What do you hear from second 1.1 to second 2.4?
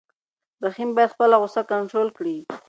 خپله غوسه کنټرول کړي.